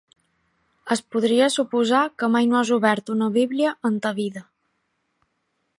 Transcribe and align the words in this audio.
Es 0.95 1.03
podria 1.15 1.49
suposar 1.55 2.01
que 2.23 2.31
mai 2.37 2.49
no 2.53 2.59
has 2.61 2.73
obert 2.79 3.13
una 3.17 3.29
Bíblia 3.39 3.75
en 3.91 4.03
ta 4.07 4.15
vida. 4.23 4.45